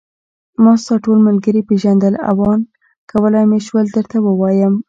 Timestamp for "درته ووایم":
3.95-4.73